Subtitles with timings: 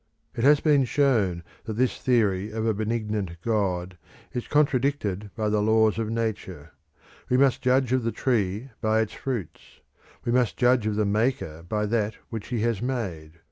[0.33, 3.99] It has been shown that this theory of a benignant God
[4.33, 6.71] is contradicted by the laws of Nature.
[7.29, 9.79] We must judge of the tree by its fruits;
[10.25, 13.33] we must judge of the maker by that which he has made.